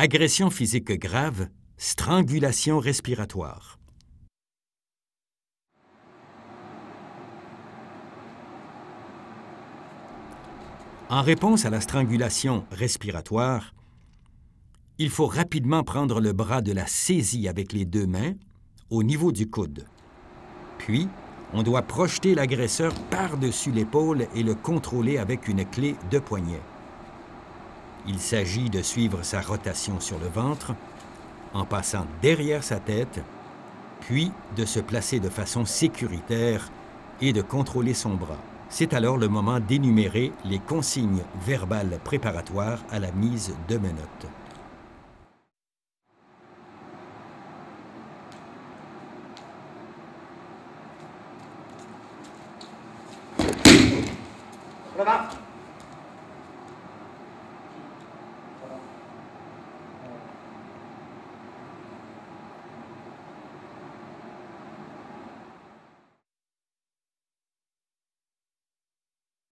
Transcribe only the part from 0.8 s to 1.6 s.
grave,